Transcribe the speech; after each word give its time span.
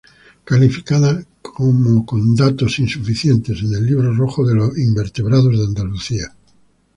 Calificada 0.49 1.11
como 1.43 2.07
con 2.07 2.33
datos 2.35 2.79
insuficientes 2.79 3.61
en 3.61 3.75
el 3.75 3.85
Libro 3.85 4.11
Rojo 4.15 4.43
de 4.47 4.55
los 4.55 4.75
Invertebrados 4.75 5.55
de 5.59 5.63
Andalucía. 5.63 6.35